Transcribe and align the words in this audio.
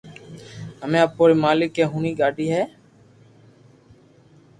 ھمي 0.81 0.99
اپو 1.07 1.23
ري 1.29 1.35
مالڪ 1.43 1.71
اي 1.79 1.85
ھوڻي 1.91 2.11
ڪاڌي 2.19 2.47
ھي 2.53 2.61